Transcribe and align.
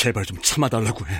제발 0.00 0.24
좀 0.24 0.38
참아달라고 0.40 1.06
해. 1.06 1.12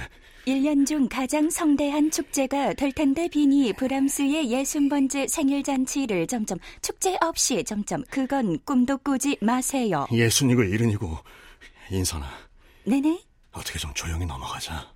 1년 0.47 0.87
중 0.87 1.07
가장 1.07 1.51
성대한 1.51 2.11
축제가 2.11 2.73
될 2.73 2.93
텐데 2.93 3.29
비니 3.29 3.75
브람스의 3.75 4.51
예순 4.51 4.89
번째 4.89 5.27
생일 5.29 5.63
잔치를 5.63 6.27
점점 6.27 6.57
축제 6.81 7.15
없이 7.21 7.63
점점 7.63 8.03
그건 8.11 8.59
꿈도 8.65 8.97
꾸지 8.97 9.37
마세요. 9.43 10.07
예순이고 10.11 10.63
일흔이고 10.63 11.15
인선아. 11.91 12.27
네네. 12.85 13.21
어떻게 13.53 13.79
좀 13.79 13.93
조용히 13.93 14.25
넘어가자. 14.25 14.91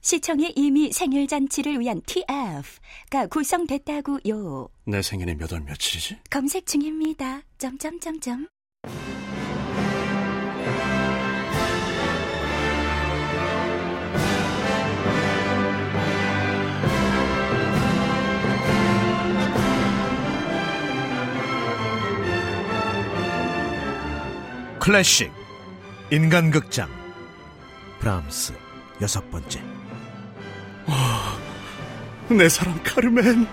시청에 0.00 0.50
이미 0.56 0.90
생일 0.90 1.26
잔치를 1.26 1.78
위한 1.80 2.00
TF가 2.06 3.26
구성됐다고요. 3.30 4.68
내 4.86 5.02
생일이 5.02 5.34
몇 5.34 5.52
월 5.52 5.60
며칠이지? 5.60 6.16
검색 6.30 6.64
중입니다. 6.66 7.42
점점점점. 7.58 8.48
클래식 24.88 25.30
인간극장 26.10 26.88
브람스 28.00 28.54
여섯 29.02 29.30
번째 29.30 29.62
내 32.30 32.48
사랑 32.48 32.82
카르멘. 32.82 33.46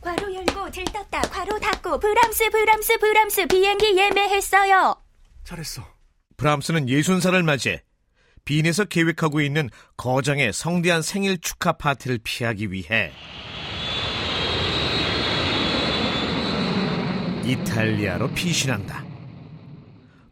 괄호 0.00 0.32
열고 0.32 0.70
들떴다. 0.70 1.22
괄호 1.22 1.58
닫고 1.58 1.98
브람스 1.98 2.50
브람스 2.50 2.98
브람스 2.98 3.46
비행기 3.48 3.98
예매했어요. 3.98 4.94
잘했어. 5.42 5.82
브람스는 6.36 6.88
예순살을 6.88 7.42
맞이해 7.42 7.82
빈에서 8.44 8.84
계획하고 8.84 9.40
있는 9.40 9.70
거장의 9.96 10.52
성대한 10.52 11.02
생일 11.02 11.38
축하 11.38 11.72
파티를 11.72 12.20
피하기 12.22 12.72
위해 12.72 13.12
이탈리아로 17.44 18.32
피신한다. 18.34 19.04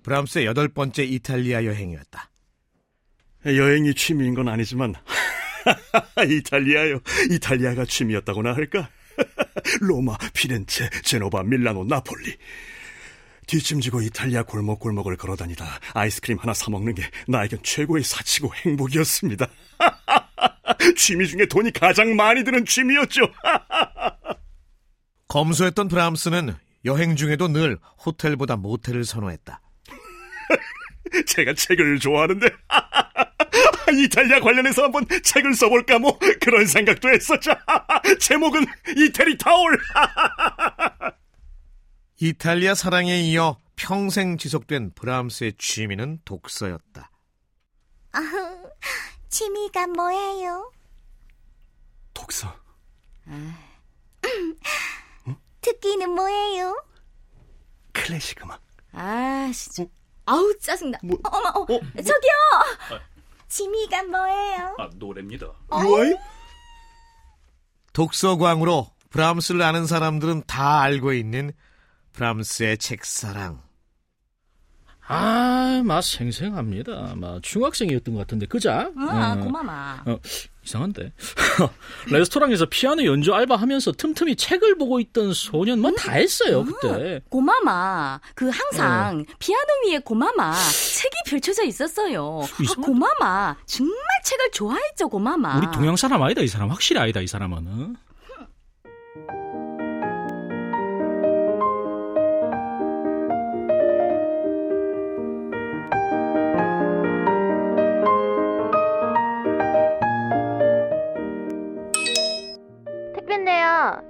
브람스의 0.03 0.47
여덟 0.47 0.69
번째 0.69 1.05
이탈리아 1.05 1.65
여행이었다. 1.65 2.31
여행이 3.47 3.95
취미인 3.95 4.35
건 4.35 4.49
아니지만 4.49 4.95
이탈리아요. 6.29 7.01
이탈리아가 7.31 7.85
취미였다고나 7.85 8.55
할까? 8.55 8.89
로마, 9.81 10.17
피렌체, 10.35 10.89
제노바, 11.03 11.43
밀라노, 11.43 11.85
나폴리. 11.85 12.37
뒷짐지고 13.51 14.03
이탈리아 14.03 14.45
골목골목을 14.45 15.17
걸어다니다 15.17 15.67
아이스크림 15.95 16.39
하나 16.39 16.55
사 16.55 16.71
먹는 16.71 16.95
게 16.95 17.03
나에겐 17.27 17.59
최고의 17.65 18.05
사치고 18.05 18.55
행복이었습니다. 18.55 19.49
취미 20.97 21.27
중에 21.27 21.47
돈이 21.47 21.73
가장 21.73 22.15
많이 22.15 22.45
드는 22.45 22.65
취미였죠. 22.65 23.23
검소했던 25.27 25.89
브람스는 25.89 26.55
여행 26.85 27.17
중에도 27.17 27.49
늘 27.49 27.79
호텔보다 28.07 28.57
모텔을 28.57 29.05
선호했다. 29.05 29.61
제가 31.27 31.55
책을 31.55 31.99
좋아하는데 31.99 32.47
이탈리아 34.01 34.39
관련해서 34.39 34.85
한번 34.85 35.05
책을 35.25 35.55
써볼까 35.55 35.99
뭐 35.99 36.17
그런 36.41 36.67
생각도 36.67 37.09
했었죠. 37.09 37.51
제목은 38.21 38.65
이태리 38.97 39.39
타올. 39.39 39.77
이탈리아 42.23 42.75
사랑에 42.75 43.19
이어 43.19 43.57
평생 43.77 44.37
지속된 44.37 44.93
브람스의 44.95 45.55
취미는 45.57 46.21
독서였다. 46.27 47.11
취미가 49.31 49.87
뭐예요? 49.87 50.71
독서. 52.13 52.55
특기는 55.63 56.11
뭐예요? 56.11 56.85
클래식 57.93 58.43
음악. 58.43 58.61
아, 58.93 59.51
진짜. 59.55 59.91
아우, 60.27 60.55
짜증나. 60.59 60.99
뭐, 61.03 61.17
어머, 61.25 61.49
어, 61.49 61.63
어? 61.63 61.67
저기요. 61.67 63.01
취미가 63.49 64.03
뭐예요? 64.03 64.77
아, 64.79 64.91
노래입니다. 64.95 65.47
유아이? 65.73 66.15
독서광으로 67.95 68.91
브람스를 69.09 69.63
아는 69.63 69.87
사람들은 69.87 70.45
다 70.47 70.83
알고 70.83 71.15
있는 71.15 71.53
브람스의 72.21 72.77
책사랑. 72.77 73.63
아, 75.09 75.83
막 75.85 76.03
생생합니다. 76.05 77.15
막 77.17 77.43
중학생이었던 77.43 78.15
것 78.15 78.21
같은데, 78.21 78.47
그자? 78.47 78.93
아, 78.97 79.37
어, 79.37 79.43
고마마. 79.43 80.03
어, 80.07 80.19
이상한데. 80.65 81.13
레스토랑에서 82.13 82.67
피아노 82.67 83.05
연주 83.07 83.33
알바하면서 83.35 83.93
틈틈이 83.93 84.37
책을 84.37 84.77
보고 84.77 85.01
있던 85.01 85.33
소년 85.33 85.81
뭐 85.81 85.91
다 85.97 86.13
했어요, 86.13 86.63
그때. 86.65 87.23
고마마. 87.31 88.21
그 88.35 88.51
항상 88.51 89.25
피아노 89.41 89.65
위에 89.89 89.99
고마마 90.01 90.53
책이 90.55 91.17
펼쳐져 91.27 91.65
있었어요. 91.65 92.43
아. 92.45 92.81
고마마. 92.83 93.57
정말 93.67 93.97
책을 94.25 94.51
좋아했죠, 94.53 95.09
고마마. 95.09 95.57
우리 95.59 95.67
동양 95.73 95.97
사람 95.97 96.23
아니다, 96.23 96.43
이 96.43 96.47
사람. 96.47 96.69
확실히 96.71 97.01
아니다, 97.01 97.21
이 97.21 97.27
사람은. 97.27 97.97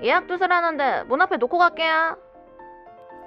예약 0.02 0.28
주소라는데 0.28 1.04
문 1.08 1.20
앞에 1.20 1.36
놓고 1.36 1.58
갈게요. 1.58 2.16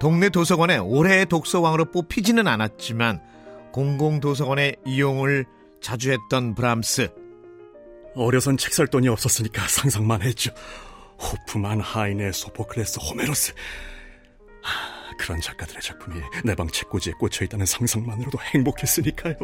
동네 0.00 0.28
도서관에 0.28 0.78
올해의 0.78 1.26
독서왕으로 1.26 1.86
뽑히지는 1.92 2.46
않았지만 2.46 3.22
공공도서관의 3.72 4.76
이용을 4.84 5.44
자주 5.80 6.10
했던 6.12 6.54
브람스. 6.54 7.08
어려선 8.16 8.56
책 8.56 8.72
살 8.72 8.86
돈이 8.86 9.08
없었으니까 9.08 9.66
상상만 9.68 10.22
했죠. 10.22 10.52
호프만, 11.20 11.80
하이네, 11.80 12.32
소포클레스, 12.32 12.98
호메로스. 13.00 13.52
하, 14.62 15.16
그런 15.18 15.40
작가들의 15.40 15.80
작품이 15.82 16.20
내 16.44 16.54
방 16.54 16.68
책꽂이에 16.68 17.12
꽂혀 17.18 17.44
있다는 17.44 17.66
상상만으로도 17.66 18.38
행복했으니까요. 18.54 19.34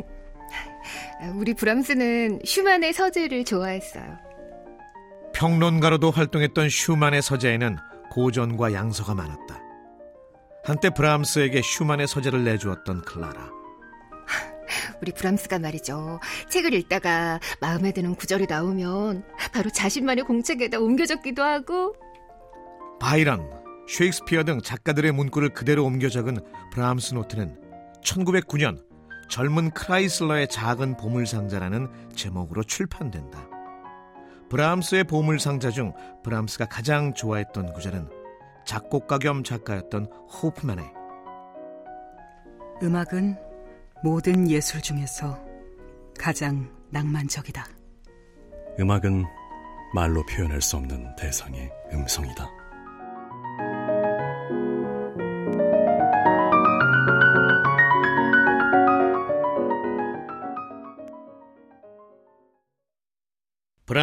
우리 1.34 1.54
브람스는 1.54 2.40
슈만의 2.44 2.92
서재를 2.92 3.44
좋아했어요. 3.44 4.18
평론가로도 5.40 6.10
활동했던 6.10 6.68
슈만의 6.68 7.22
서재에는 7.22 7.78
고전과 8.10 8.74
양서가 8.74 9.14
많았다. 9.14 9.58
한때 10.64 10.90
브람스에게 10.90 11.62
슈만의 11.62 12.08
서재를 12.08 12.44
내주었던 12.44 13.00
클라라. 13.00 13.48
우리 15.00 15.12
브람스가 15.12 15.58
말이죠. 15.58 16.20
책을 16.50 16.74
읽다가 16.74 17.40
마음에 17.58 17.90
드는 17.90 18.16
구절이 18.16 18.48
나오면 18.50 19.24
바로 19.54 19.70
자신만의 19.70 20.24
공책에다 20.24 20.78
옮겨 20.78 21.06
적기도 21.06 21.42
하고 21.42 21.94
바이런, 23.00 23.50
셰익스피어 23.88 24.44
등 24.44 24.60
작가들의 24.60 25.10
문구를 25.10 25.54
그대로 25.54 25.86
옮겨 25.86 26.10
적은 26.10 26.36
브람스 26.70 27.14
노트는 27.14 27.58
1909년 28.04 28.84
젊은 29.30 29.70
크라이슬러의 29.70 30.48
작은 30.48 30.98
보물상자라는 30.98 32.10
제목으로 32.14 32.62
출판된다. 32.62 33.59
브람스의 34.50 35.04
보물상자 35.04 35.70
중 35.70 35.92
브람스가 36.24 36.66
가장 36.66 37.14
좋아했던 37.14 37.72
구절은 37.72 38.08
작곡가 38.66 39.18
겸 39.18 39.44
작가였던 39.44 40.06
호프만의 40.06 40.84
음악은 42.82 43.36
모든 44.02 44.50
예술 44.50 44.82
중에서 44.82 45.38
가장 46.18 46.68
낭만적이다. 46.90 47.64
음악은 48.80 49.24
말로 49.94 50.24
표현할 50.26 50.60
수 50.60 50.76
없는 50.76 51.14
대상의 51.16 51.70
음성이다. 51.92 52.59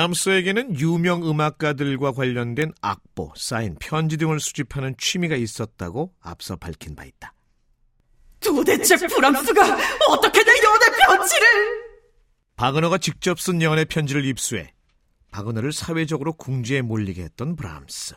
람스에게는 0.08 0.80
유명 0.80 1.28
음악가들과 1.28 2.12
관련된 2.12 2.74
악보, 2.82 3.34
사인, 3.36 3.76
편지 3.80 4.18
등을 4.18 4.40
수집하는 4.40 4.96
취미가 4.98 5.36
있었다고 5.36 6.14
앞서 6.22 6.56
밝힌 6.56 6.96
바 6.96 7.04
있다. 7.04 7.34
도대체 8.40 8.96
브람스가 8.96 9.78
어떻게 10.10 10.44
내 10.44 10.52
연애 10.52 10.98
편지를? 11.06 11.48
바그너가 12.56 12.98
직접 12.98 13.40
쓴 13.40 13.62
연애 13.62 13.86
편지를 13.86 14.26
입수해 14.26 14.74
바그너를 15.32 15.72
사회적으로 15.72 16.34
궁지에 16.34 16.82
몰리게 16.82 17.24
했던 17.24 17.56
브람스. 17.56 18.16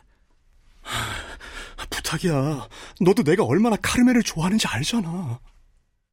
부탁이야. 1.89 2.67
너도 3.01 3.23
내가 3.23 3.43
얼마나 3.43 3.75
카르멘을 3.75 4.23
좋아하는지 4.23 4.67
알잖아. 4.67 5.39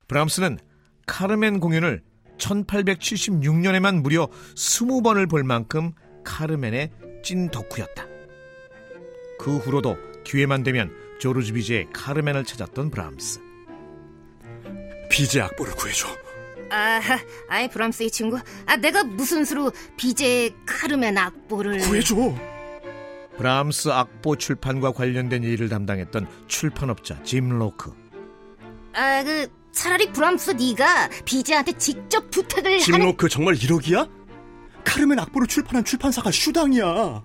브람스는 0.09 0.59
카르멘 1.07 1.61
공연을 1.61 2.03
1876년에만 2.39 4.03
무려 4.03 4.29
20번을 4.55 5.29
볼 5.29 5.45
만큼 5.45 5.93
카르멘의 6.25 6.91
찐 7.23 7.51
덕후였다. 7.51 8.07
그 9.39 9.57
후로도 9.59 9.97
기회만 10.25 10.63
되면 10.63 10.91
조르주 11.21 11.53
비제의 11.55 11.89
카르멘을 11.93 12.45
찾았던 12.45 12.91
브람스. 12.91 13.41
비제 15.11 15.41
악보를 15.41 15.75
구해줘. 15.75 16.09
아, 16.71 17.01
아이 17.49 17.69
브람스 17.69 18.03
이 18.03 18.11
친구. 18.11 18.39
아, 18.67 18.77
내가 18.77 19.03
무슨 19.05 19.45
수로 19.45 19.73
비제 19.97 20.51
카르멘 20.67 21.17
악보를 21.17 21.79
구해줘. 21.79 22.15
브람스 23.37 23.89
악보 23.89 24.37
출판과 24.37 24.93
관련된 24.93 25.45
일을 25.45 25.69
담당했던 25.69 26.27
출판업자 26.49 27.23
짐로크. 27.23 27.93
아, 28.93 29.23
그 29.23 29.49
차라리 29.73 30.13
브람스 30.13 30.53
네가 30.53 31.09
비제한테 31.25 31.73
직접 31.73 32.31
부탁을 32.31 32.67
하는 32.73 32.79
짐로크 32.81 33.29
정말 33.29 33.55
1억이야? 33.55 34.09
카르멘 34.85 35.19
악보를 35.19 35.47
출판한 35.47 35.85
출판사가 35.85 36.31
슈당이야. 36.31 37.23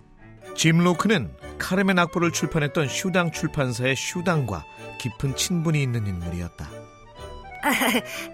짐 0.55 0.77
로크는 0.79 1.31
카르멘 1.57 1.97
악보를 1.97 2.31
출판했던 2.31 2.87
슈당 2.89 3.31
출판사의 3.31 3.95
슈당과 3.95 4.65
깊은 4.99 5.35
친분이 5.35 5.81
있는 5.81 6.05
인물이었다. 6.05 6.69
아, 7.63 7.71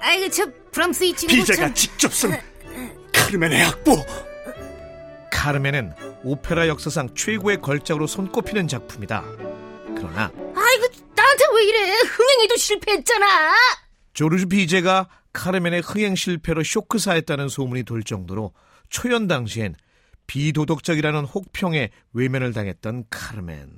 아이 0.01 0.29
저 0.31 0.45
브람스 0.71 1.03
이 1.03 1.13
친구 1.15 1.35
비제가 1.35 1.67
참 1.67 1.73
직접 1.75 2.13
쓴 2.13 2.31
카르멘의 3.13 3.63
악보. 3.63 4.05
카르멘은 5.31 5.93
오페라 6.23 6.67
역사상 6.67 7.13
최고의 7.15 7.61
걸작으로 7.61 8.07
손꼽히는 8.07 8.67
작품이다. 8.67 9.23
그러나 9.95 10.31
아이고 10.35 10.87
나한테 11.15 11.43
왜 11.55 11.63
이래? 11.65 11.91
흥행에도 12.01 12.55
실패했잖아. 12.57 13.25
조르주 14.19 14.47
비제가 14.47 15.07
카르멘의 15.31 15.79
흥행 15.79 16.13
실패로 16.13 16.61
쇼크사했다는 16.61 17.47
소문이 17.47 17.83
돌 17.83 18.03
정도로 18.03 18.51
초연 18.89 19.29
당시엔 19.29 19.75
비도덕적이라는 20.27 21.23
혹평에 21.23 21.89
외면을 22.11 22.51
당했던 22.51 23.05
카르멘. 23.09 23.69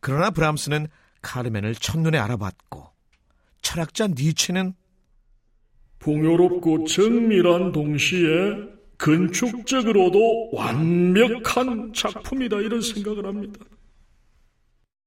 그러나 0.00 0.30
브람스는 0.30 0.86
카르멘을 1.22 1.74
첫눈에 1.74 2.18
알아봤고 2.18 2.92
철학자 3.60 4.06
니체는 4.06 4.74
풍요롭고 5.98 6.84
정밀한 6.84 7.72
동시에 7.72 8.28
건축적으로도 8.96 10.50
완벽한 10.52 11.92
작품이다 11.92 12.58
이런 12.58 12.80
생각을 12.80 13.26
합니다. 13.26 13.58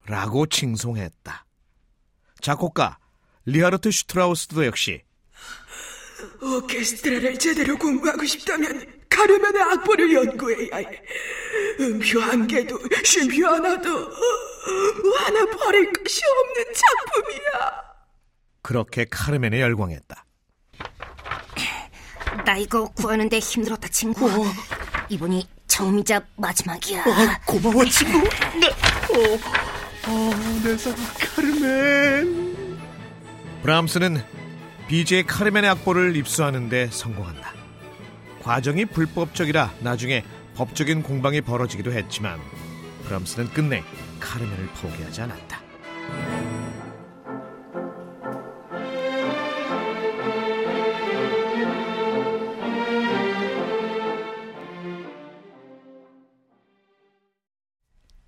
라고 0.07 0.45
칭송했다. 0.45 1.45
작곡가 2.41 2.97
리하르트 3.45 3.91
슈트라우스도 3.91 4.65
역시 4.65 5.01
오케스트라를 6.41 7.37
제대로 7.39 7.77
공부하고 7.77 8.25
싶다면 8.25 9.01
카르멘의 9.09 9.61
악보를 9.61 10.13
연구해야 10.13 10.77
해. 10.77 11.01
음표 11.79 12.19
한 12.21 12.47
개도 12.47 12.79
쉼표 13.03 13.45
하나도 13.47 13.89
하나 15.17 15.45
버릴 15.45 15.91
것이 15.91 16.21
없는 16.25 16.73
작품이야. 16.73 17.81
그렇게 18.61 19.05
카르멘에 19.05 19.59
열광했다. 19.59 20.25
나 22.45 22.57
이거 22.57 22.87
구하는데 22.93 23.37
힘들었다 23.39 23.87
친구. 23.89 24.29
이번이 25.09 25.47
처음이자 25.67 26.21
마지막이야. 26.37 27.03
고마워 27.45 27.83
친구. 27.85 28.19
어, 29.11 29.39
어, 30.07 30.31
내 30.63 30.77
사랑 30.77 30.97
카르멘. 31.35 32.60
브람스는 33.61 34.17
비제의 34.87 35.23
카르멘의 35.27 35.69
악보를 35.69 36.15
입수하는데 36.15 36.87
성공한다. 36.87 37.53
과정이 38.41 38.85
불법적이라 38.85 39.71
나중에 39.81 40.23
법적인 40.55 41.03
공방이 41.03 41.41
벌어지기도 41.41 41.91
했지만 41.91 42.39
브람스는 43.05 43.49
끝내 43.53 43.83
카르멘을 44.19 44.65
포기하지 44.67 45.21
않았다. 45.21 45.61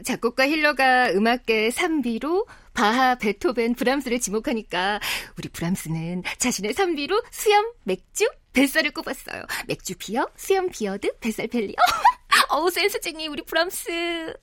작곡가 0.03 0.47
힐러가 0.47 1.09
음악계 1.11 1.69
3B로 1.69 2.45
바하, 2.73 3.15
베토벤, 3.15 3.75
브람스를 3.75 4.19
지목하니까 4.19 4.99
우리 5.37 5.49
브람스는 5.49 6.23
자신의 6.37 6.73
3B로 6.73 7.23
수염, 7.31 7.71
맥주, 7.83 8.27
뱃살을 8.53 8.91
꼽았어요. 8.91 9.43
맥주 9.67 9.95
beer, 9.97 10.27
수염 10.35 10.69
beard, 10.69 11.17
뱃살 11.19 11.47
belly. 11.47 11.75
어우 12.49 12.69
센스쟁이 12.69 13.27
우리 13.27 13.43
브람스. 13.43 14.33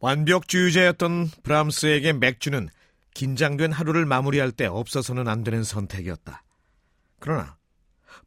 완벽주의자였던 0.00 1.30
브람스에게 1.42 2.14
맥주는 2.14 2.68
긴장된 3.14 3.72
하루를 3.72 4.06
마무리할 4.06 4.52
때 4.52 4.66
없어서는 4.66 5.28
안 5.28 5.44
되는 5.44 5.62
선택이었다. 5.62 6.42
그러나 7.18 7.56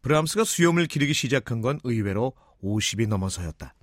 브람스가 0.02 0.44
수염을 0.44 0.88
기르기 0.88 1.14
시작한 1.14 1.62
건 1.62 1.80
의외로 1.84 2.34
50이 2.64 3.08
넘어서였다. 3.08 3.74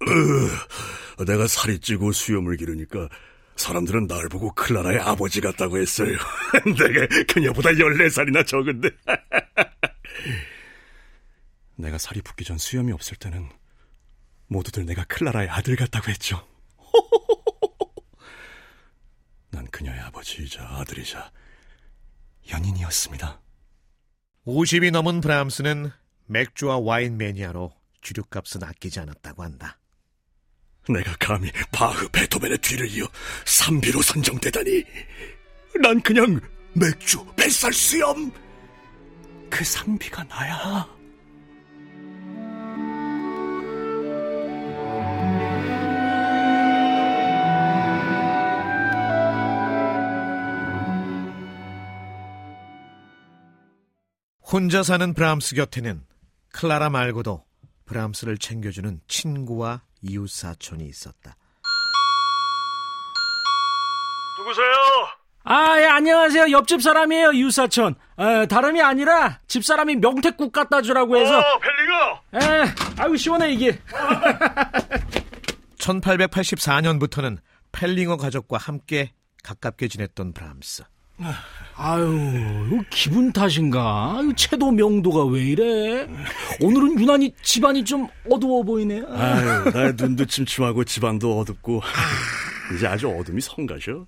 내가 1.24 1.46
살이 1.46 1.78
찌고 1.78 2.12
수염을 2.12 2.56
기르니까 2.56 3.08
사람들은 3.56 4.06
날 4.06 4.28
보고 4.28 4.52
클라라의 4.54 5.00
아버지 5.00 5.40
같다고 5.40 5.78
했어요. 5.78 6.16
내가 6.64 7.06
그녀보다 7.32 7.70
14살이나 7.70 8.46
적은데. 8.46 8.90
내가 11.76 11.98
살이 11.98 12.22
붙기 12.22 12.44
전 12.44 12.58
수염이 12.58 12.92
없을 12.92 13.16
때는 13.16 13.48
모두들 14.46 14.86
내가 14.86 15.04
클라라의 15.04 15.48
아들 15.48 15.76
같다고 15.76 16.10
했죠. 16.10 16.46
난 19.50 19.66
그녀의 19.66 20.00
아버지이자 20.00 20.62
아들이자 20.62 21.32
연인이었습니다. 22.50 23.40
50이 24.46 24.90
넘은 24.90 25.20
브람스는 25.20 25.90
맥주와 26.26 26.78
와인 26.78 27.18
매니아로 27.18 27.72
주류값은 28.00 28.62
아끼지 28.62 29.00
않았다고 29.00 29.42
한다. 29.42 29.78
내가 30.88 31.14
감히 31.18 31.50
바흐, 31.72 32.08
베토벤의 32.08 32.58
뒤를 32.58 32.88
이어 32.90 33.06
삼비로 33.44 34.02
선정되다니. 34.02 34.84
난 35.82 36.00
그냥 36.00 36.40
맥주, 36.72 37.24
뱃살 37.36 37.72
수염. 37.72 38.30
그 39.50 39.64
상비가 39.64 40.24
나야. 40.24 40.98
혼자 54.50 54.82
사는 54.82 55.12
브람스 55.12 55.54
곁에는 55.56 56.06
클라라 56.52 56.88
말고도 56.88 57.44
브람스를 57.84 58.38
챙겨주는 58.38 59.00
친구와 59.06 59.82
이웃 60.02 60.30
사촌이 60.30 60.86
있었다. 60.86 61.36
누구세요? 64.38 64.66
아, 65.44 65.80
예, 65.80 65.86
안녕하세요. 65.86 66.50
옆집 66.50 66.82
사람이에요, 66.82 67.32
유사촌. 67.34 67.94
에, 68.18 68.46
다름이 68.46 68.82
아니라 68.82 69.40
집 69.48 69.64
사람이 69.64 69.96
명태국 69.96 70.52
갖다 70.52 70.82
주라고 70.82 71.16
해서. 71.16 71.42
펠리가. 71.58 72.22
에, 72.34 73.02
아유, 73.02 73.16
시원해, 73.16 73.52
이게. 73.52 73.80
1884년부터는 75.78 77.38
펠링어 77.72 78.16
가족과 78.18 78.58
함께 78.58 79.12
가깝게 79.42 79.88
지냈던 79.88 80.34
브람스. 80.34 80.84
아유, 81.74 82.66
이거 82.70 82.82
기분 82.90 83.32
탓인가? 83.32 84.20
채도 84.36 84.72
명도가 84.72 85.24
왜 85.26 85.42
이래? 85.44 86.06
오늘은 86.60 87.00
유난히 87.00 87.32
집안이 87.42 87.84
좀 87.84 88.08
어두워 88.30 88.62
보이네. 88.62 89.02
아유, 89.08 89.70
나의 89.72 89.94
눈도 89.96 90.24
침침하고 90.24 90.84
집안도 90.84 91.40
어둡고 91.40 91.80
이제 92.74 92.86
아주 92.86 93.08
어둠이 93.08 93.40
성가셔. 93.40 94.06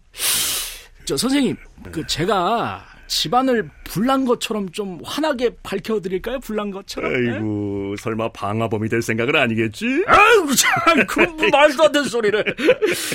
저 1.05 1.17
선생님, 1.17 1.57
그 1.93 2.07
제가 2.07 2.85
집안을 3.11 3.69
불난 3.83 4.25
것처럼 4.25 4.71
좀 4.71 5.01
환하게 5.05 5.51
밝혀드릴까요? 5.65 6.39
불난 6.39 6.71
것처럼. 6.71 7.13
예? 7.27 7.33
아이고, 7.33 7.97
설마 7.99 8.31
방화범이 8.31 8.89
될 8.89 9.03
생각은 9.03 9.35
아니겠지? 9.35 10.05
아이고 10.07 10.55
참, 10.55 11.07
그건 11.09 11.37
뭐 11.37 11.49
말도 11.51 11.85
안 11.87 11.93
되는 11.93 12.09
소리를. 12.09 12.45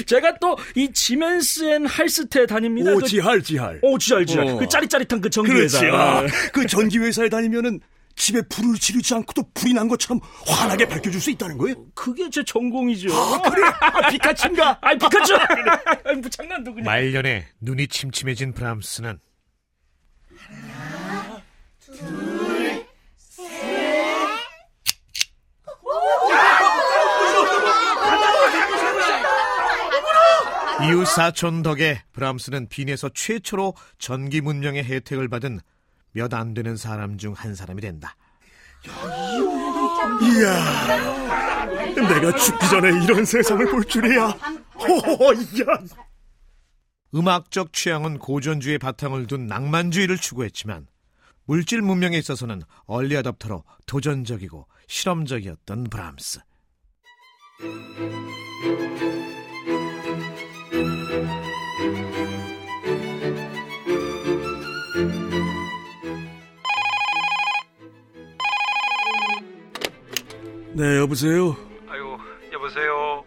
제가 0.05 0.37
또 0.39 0.57
이 0.75 0.91
지멘스 0.91 1.63
앤 1.71 1.85
할스케 1.85 2.45
다닙니다. 2.45 2.91
오, 2.91 3.01
지할, 3.01 3.41
지할. 3.41 3.79
오, 3.81 3.97
지알, 3.97 4.25
지알. 4.25 4.45
어. 4.47 4.57
그 4.57 4.67
짜릿짜릿한 4.67 5.21
그 5.21 5.29
전기회사. 5.29 5.79
그렇지. 5.79 5.95
아, 5.95 6.23
그 6.51 6.65
전기회사에 6.67 7.29
다니면은 7.29 7.79
집에 8.17 8.41
불을 8.49 8.75
지르지 8.75 9.13
않고도 9.13 9.43
불이 9.53 9.73
난 9.73 9.87
것처럼 9.87 10.19
환하게 10.45 10.87
밝혀줄 10.89 11.21
수 11.21 11.31
있다는 11.31 11.57
거예요? 11.57 11.75
그게 11.93 12.29
제 12.29 12.43
전공이죠. 12.43 13.07
그래, 13.49 13.67
아, 13.79 14.09
피카츄인가? 14.09 14.77
아이 14.83 14.97
피카츄. 14.97 15.35
아이, 16.03 16.15
뭐 16.15 16.29
장난도 16.29 16.73
그냥. 16.73 16.85
말년에 16.85 17.45
눈이 17.61 17.87
침침해진 17.87 18.53
브람스는 18.53 19.19
이웃 30.89 31.05
사촌 31.05 31.61
덕에 31.63 32.03
브람스는 32.13 32.67
빈에서 32.69 33.09
최초로 33.09 33.75
전기 33.97 34.41
문명의 34.41 34.83
혜택을 34.83 35.27
받은 35.29 35.59
몇 36.11 36.33
안 36.33 36.53
되는 36.53 36.77
사람 36.77 37.17
중 37.17 37.33
한 37.33 37.55
사람이 37.55 37.81
된다. 37.81 38.15
이야, 40.21 40.87
내가 41.95 42.35
죽기 42.37 42.69
전에 42.69 43.03
이런 43.03 43.25
세상을 43.25 43.65
볼 43.71 43.83
줄이야. 43.83 44.27
호호, 44.75 45.33
이야. 45.33 45.65
음악적 47.13 47.73
취향은 47.73 48.19
고전주의 48.19 48.77
바탕을 48.77 49.27
둔 49.27 49.47
낭만주의를 49.47 50.17
추구했지만 50.17 50.87
물질 51.45 51.81
문명에 51.81 52.17
있어서는 52.17 52.61
얼리 52.85 53.15
어답터로 53.15 53.63
도전적이고 53.87 54.67
실험적이었던 54.87 55.85
브람스. 55.85 56.39
네, 70.77 70.97
여보세요? 70.97 71.55
아유, 71.87 72.17
여보세요. 72.51 73.23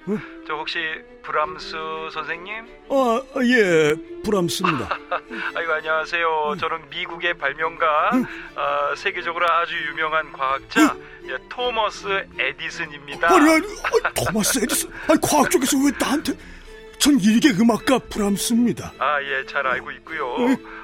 저 0.46 0.52
혹시 0.54 0.78
브람스 1.22 1.70
선생님? 2.12 2.54
아, 2.90 3.22
예, 3.42 3.94
브람스입니다. 4.22 4.88
아유, 5.56 5.72
안녕하세요. 5.72 6.56
저는 6.60 6.90
미국의 6.90 7.38
발명가, 7.38 8.10
아, 8.54 8.94
세계적으로 8.96 9.50
아주 9.50 9.74
유명한 9.88 10.30
과학자, 10.30 10.94
예, 11.26 11.38
토머스 11.48 12.26
에디슨입니다. 12.38 13.34
아니, 13.34 13.50
아니, 13.50 13.66
아, 14.04 14.10
토마스 14.12 14.58
에디슨. 14.62 14.90
아니, 15.08 15.18
과학 15.22 15.50
쪽에서 15.50 15.78
왜 15.78 15.90
나한테? 15.98 16.34
전 16.98 17.18
일개 17.18 17.48
음악가 17.50 17.98
브람스입니다. 18.10 18.92
아, 18.98 19.22
예, 19.22 19.46
잘 19.46 19.66
알고 19.66 19.90
있고요. 19.92 20.26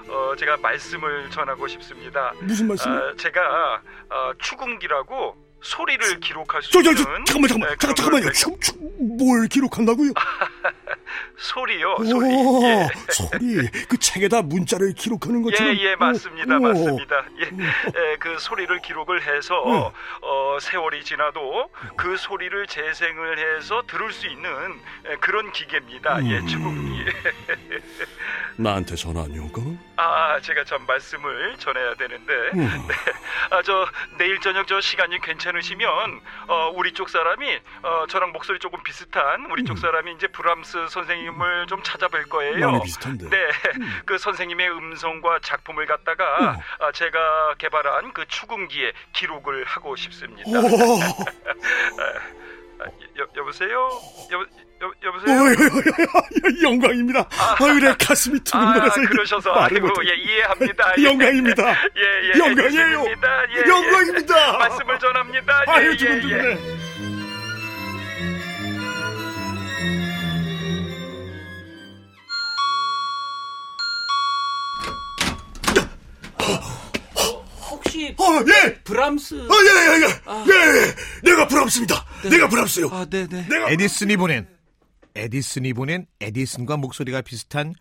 어, 0.09 0.35
제가 0.39 0.57
말씀을 0.59 1.29
전하고 1.31 1.67
싶습니다. 1.69 2.33
무슨 2.41 2.69
말씀이요? 2.69 2.99
아, 2.99 3.13
제가 3.19 3.83
어, 4.09 4.33
추궁기라고 4.39 5.44
소리를 5.65 6.21
기록할 6.21 6.63
수 6.63 6.71
저, 6.73 6.83
저, 6.83 6.91
있는 6.91 7.03
저, 7.03 7.05
잠깐만, 7.33 7.49
잠깐만, 7.49 7.69
네, 7.71 7.77
잠깐, 7.81 7.95
잠깐만요. 7.97 8.25
걸- 8.25 8.33
춤, 8.35 8.61
춤, 8.61 8.77
뭘 9.19 9.49
기록한다고요? 9.49 10.13
소리요, 11.39 11.97
소리. 12.05 12.27
오, 12.35 12.63
예. 12.65 12.89
소리. 13.11 13.69
그 13.89 13.99
책에다 13.99 14.43
문자를 14.43 14.93
기록하는 14.95 15.43
것처럼. 15.43 15.75
예, 15.75 15.81
예, 15.81 15.97
맞습니다. 15.97 16.55
오, 16.57 16.59
오. 16.59 16.61
맞습니다. 16.61 17.25
예, 17.41 17.45
예, 17.45 18.17
그 18.19 18.39
소리를 18.39 18.79
기록을 18.83 19.23
해서, 19.23 19.93
어, 20.23 20.59
세월이 20.61 21.03
지나도 21.05 21.71
그 21.97 22.17
소리를 22.19 22.67
재생을 22.67 23.39
해서 23.57 23.83
들을 23.87 24.13
수 24.13 24.27
있는 24.27 24.51
예, 25.11 25.17
그런 25.17 25.51
기계입니다. 25.53 26.19
음. 26.19 26.31
예, 26.31 26.45
추궁기. 26.47 27.05
나한테 28.57 28.95
전화 28.95 29.23
안 29.23 29.31
올까? 29.39 29.61
아, 29.97 30.41
제가 30.41 30.65
전 30.65 30.85
말씀을 30.87 31.57
전해야 31.59 31.95
되는데, 31.95 32.33
음. 32.55 32.59
네. 32.89 32.95
아, 33.51 33.63
저, 33.63 33.87
내일 34.19 34.41
저녁 34.41 34.67
저 34.67 34.81
시간이 34.81 35.21
괜찮으시면, 35.21 36.21
어, 36.49 36.73
우리 36.75 36.93
쪽 36.93 37.09
사람이, 37.09 37.61
어, 37.83 38.07
저랑 38.09 38.33
목소리 38.33 38.59
조금 38.59 38.83
비슷한 38.83 39.47
우리 39.51 39.65
쪽 39.65 39.79
사람이 39.79 40.13
이제 40.13 40.27
브람스 40.29 40.89
선생님을 40.89 41.67
좀 41.67 41.83
찾아뵐 41.83 42.29
거예요. 42.29 42.55
음. 42.55 42.73
많이 42.73 42.85
비슷한데. 42.85 43.25
음. 43.27 43.31
네. 43.31 43.39
그 44.07 44.19
선생님의 44.19 44.71
음성과 44.71 45.41
작품을 45.41 45.87
갖다가 45.87 46.59
아, 46.79 46.93
제가 46.93 47.55
개발한 47.59 48.13
그 48.13 48.27
추궁기에 48.27 48.93
기록을 49.13 49.65
하고 49.65 49.97
싶습니다. 49.97 50.49
오, 50.51 50.55
아, 52.81 52.85
여, 53.19 53.27
여보세요? 53.37 53.89
여, 54.33 54.47
여, 54.85 54.89
오, 54.89 54.93
여보세요? 55.03 55.41
어, 55.41 56.63
영광입니다. 56.63 57.29
아유, 57.61 57.81
내 57.81 57.95
가슴이 57.99 58.39
아, 58.39 58.45
두근거려서. 58.45 59.01
그러셔서 59.09 59.53
말을 59.55 59.77
아이고. 59.77 59.89
예, 60.05 60.15
이해합니다. 60.15 60.93
예. 60.99 61.05
영광입니다. 61.05 61.71
예, 61.97 62.35
예. 62.35 62.39
영광이에요. 62.39 63.05
예, 63.07 63.63
예. 63.65 63.69
영광입니다. 63.69 64.59
말씀을 64.59 64.99
전합니다. 64.99 65.65
예, 65.69 65.71
아유, 65.71 65.91
예, 65.93 65.97
두근두근해. 65.97 66.51
예. 66.51 66.59
혹시 77.71 78.15
어, 78.19 78.25
예! 78.47 78.75
브람스? 78.85 79.35
어, 79.35 79.55
예, 79.65 79.71
예, 79.71 80.03
예. 80.03 80.53
예, 80.53 80.87
예. 80.89 81.31
내가 81.31 81.47
브람스입니다. 81.49 82.05
내가 82.31 82.49
브람스요. 82.49 82.89
아, 82.93 83.07
네, 83.09 83.27
네. 83.29 83.47
내가. 83.49 83.71
에디슨이 83.71 84.17
보낸 84.17 84.47
에디슨이 85.15 85.73
보낸 85.73 86.07
에디슨과 86.21 86.77
목소리가 86.77 87.23
비슷한 87.23 87.75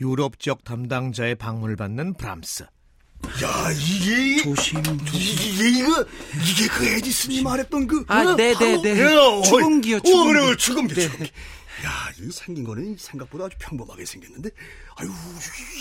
유럽 0.00 0.38
지역 0.38 0.64
담당자의 0.64 1.36
방문을 1.36 1.76
받는 1.76 2.14
브람스. 2.14 2.64
야, 3.42 3.70
이게. 3.72 4.42
조심, 4.42 4.78
이게, 5.12 5.68
이거, 5.68 6.04
이게 6.50 6.66
그 6.68 6.86
에디슨이 6.86 7.42
말했던 7.42 7.86
그. 7.86 8.04
아, 8.08 8.22
어? 8.22 8.34
네, 8.34 8.54
네, 8.54 8.80
네. 8.80 8.98
예, 8.98 9.04
어, 9.14 9.42
추궁기. 9.42 10.00
그래, 10.00 10.56
추궁기, 10.56 10.94
네. 10.94 11.08
야, 11.84 12.10
이 12.20 12.30
생긴 12.30 12.64
거는 12.64 12.96
생각보다 12.98 13.44
아주 13.46 13.56
평범하게 13.58 14.04
생겼는데, 14.04 14.50
아유, 14.96 15.08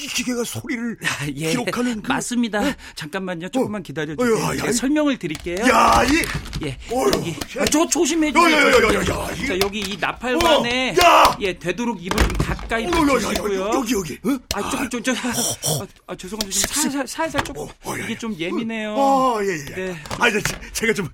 이 0.02 0.08
기계가 0.08 0.44
소리를 0.46 0.98
아, 1.04 1.28
예, 1.36 1.50
기록하는 1.50 2.02
그. 2.02 2.12
맞습니다. 2.12 2.62
잠깐만요. 2.96 3.50
조금만 3.50 3.84
기다려 3.84 4.14
어휴, 4.18 4.30
주세요. 4.38 4.66
야, 4.66 4.70
이- 4.70 4.74
설명을 4.74 5.18
드릴게요. 5.18 5.58
야, 5.68 6.04
이. 6.06 6.66
예, 6.66 6.78
어휴, 6.92 7.12
여기. 7.16 7.32
야. 7.32 7.62
아, 7.62 7.66
저 7.66 7.86
조심해 7.88 8.28
야, 8.30 8.32
야, 8.34 8.50
야, 8.52 8.68
야, 8.68 8.72
주세요. 8.72 8.94
야, 8.94 9.28
야, 9.28 9.32
이- 9.34 9.48
자, 9.48 9.60
여기 9.60 9.80
이 9.82 9.98
나팔관에 10.00 10.92
어, 10.92 11.04
야. 11.04 11.38
예, 11.42 11.58
되도록 11.58 12.02
입을 12.02 12.18
좀 12.18 12.38
가까이 12.38 12.86
어, 12.86 12.88
야, 12.88 12.92
야, 12.92 13.00
야, 13.00 13.04
붙이시고요. 13.06 13.72
여기, 13.74 13.94
여기. 13.96 14.14
어? 14.24 14.40
아, 14.54 14.70
조금 14.70 14.90
좀, 14.90 15.04
저, 15.04 15.12
아, 15.14 15.88
아, 16.08 16.16
죄송합니다. 16.16 16.68
좀 16.68 16.82
살살, 16.84 17.08
살살 17.08 17.44
조금. 17.44 17.64
어, 17.84 17.92
야, 18.00 18.04
이게 18.04 18.14
야. 18.14 18.18
좀 18.18 18.36
예민해요. 18.38 18.94
어, 18.96 19.40
예, 19.42 19.48
예. 19.72 19.76
네. 19.76 19.96
아, 20.18 20.30
저, 20.32 20.40
제가 20.72 20.94
좀 20.94 21.10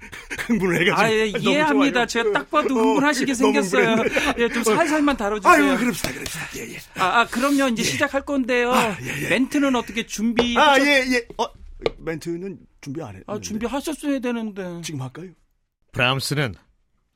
흥분을 0.45 0.81
해가지고. 0.81 1.01
아, 1.01 1.11
예, 1.11 1.27
이해합니다. 1.27 2.05
제가 2.05 2.31
딱 2.33 2.51
봐도 2.51 2.75
어, 2.75 2.81
흥분하시게 2.81 3.33
생겼어요. 3.33 3.95
예, 4.37 4.49
좀 4.49 4.63
살살만 4.73 5.17
다뤄주세요. 5.17 5.51
아유, 5.53 5.77
그럽시다, 5.77 6.11
그럽시다. 6.11 6.47
예, 6.57 6.73
예. 6.73 6.77
아, 6.95 7.21
아, 7.21 7.27
그럼요. 7.27 7.69
이제 7.69 7.83
시작할 7.83 8.25
건데요. 8.25 8.71
아, 8.73 8.97
예, 9.01 9.23
예. 9.23 9.29
멘트는 9.29 9.75
어떻게 9.75 10.05
준비? 10.05 10.57
아, 10.57 10.79
예, 10.79 11.05
예. 11.11 11.27
어, 11.37 11.45
멘트는 11.99 12.59
준비 12.81 13.01
안 13.01 13.15
해. 13.15 13.21
아, 13.27 13.39
준비하셨어야 13.39 14.19
되는데. 14.19 14.81
지금 14.83 15.01
할까요? 15.01 15.29
브람스는 15.91 16.55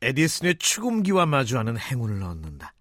에디슨의 0.01 0.55
추금기와 0.59 1.25
마주하는 1.25 1.77
행운을 1.77 2.23
얻는다. 2.23 2.73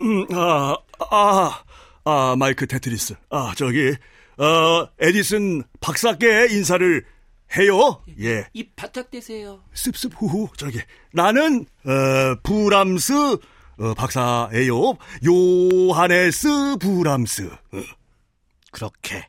음, 0.00 0.26
아, 0.32 0.76
아, 1.10 1.62
아, 2.04 2.36
마이크 2.38 2.66
테트리스. 2.66 3.14
아, 3.30 3.52
저기, 3.56 3.94
어, 4.38 4.88
에디슨 5.00 5.62
박사께 5.80 6.48
인사를 6.50 7.04
해요. 7.56 8.02
예. 8.20 8.46
입 8.52 8.76
바짝 8.76 9.10
대세요. 9.10 9.62
습습 9.74 10.12
후후. 10.16 10.48
저기, 10.56 10.78
나는, 11.12 11.66
어, 11.84 12.36
부람스, 12.42 13.12
어, 13.80 13.94
박사예요. 13.94 14.96
요하네스 15.24 16.76
부람스. 16.80 17.44
어. 17.72 17.82
그렇게 18.72 19.26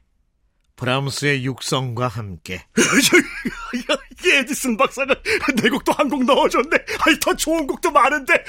브람스의 0.75 1.45
육성과 1.45 2.07
함께 2.07 2.63
이 4.25 4.29
에디슨 4.29 4.77
박사가 4.77 5.13
내 5.61 5.69
곡도 5.69 5.91
한 5.93 6.09
곡 6.09 6.23
넣어줬네. 6.23 6.77
아이, 7.05 7.19
더 7.19 7.33
좋은 7.35 7.67
곡도 7.67 7.91
많은데. 7.91 8.33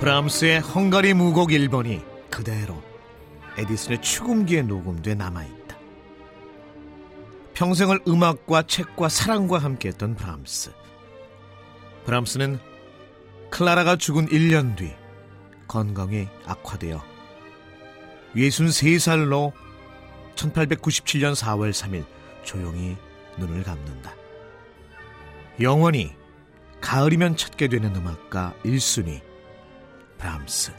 브람스의 0.00 0.60
헝가리 0.60 1.14
무곡 1.14 1.50
1번이 1.50 2.02
그대로 2.30 2.82
에디슨의 3.58 4.00
추금기에 4.02 4.62
녹음돼 4.62 5.14
남아있다. 5.14 5.78
평생을 7.54 8.00
음악과 8.08 8.62
책과 8.62 9.08
사랑과 9.08 9.58
함께했던 9.58 10.14
브람스. 10.14 10.72
브람스는 12.04 12.58
클라라가 13.50 13.96
죽은 13.96 14.28
1년 14.28 14.76
뒤 14.76 14.92
건강이 15.68 16.28
악화되어 16.46 17.02
63살로 18.34 19.52
1897년 20.36 21.34
4월 21.34 21.70
3일 21.72 22.04
조용히 22.44 22.96
눈을 23.38 23.62
감는다. 23.62 24.14
영원히 25.60 26.14
가을이면 26.80 27.36
찾게 27.36 27.68
되는 27.68 27.94
음악가 27.94 28.54
1순위 28.64 29.20
브람스 30.16 30.72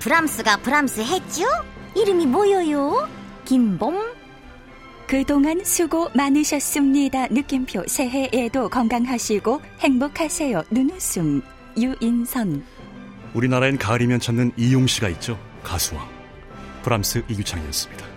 브람스가 0.00 0.56
브람스 0.58 1.02
했죠? 1.02 1.44
이름이 1.94 2.26
뭐요요? 2.26 3.06
김봄? 3.44 3.94
그동안 5.06 5.62
수고 5.62 6.08
많으셨습니다. 6.14 7.26
느낌표 7.28 7.84
새해에도 7.86 8.68
건강하시고 8.70 9.60
행복하세요. 9.80 10.62
눈웃음 10.70 11.42
유인선 11.76 12.64
우리나라엔 13.34 13.76
가을이면 13.76 14.20
찾는 14.20 14.52
이용 14.56 14.86
씨가 14.86 15.08
있죠. 15.10 15.38
가수왕. 15.62 16.08
브람스 16.82 17.24
이규창이었습니다. 17.28 18.09